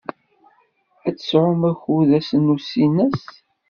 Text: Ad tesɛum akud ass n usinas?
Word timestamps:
Ad 1.07 1.15
tesɛum 1.17 1.61
akud 1.71 2.09
ass 2.17 2.29
n 2.35 2.51
usinas? 2.55 3.23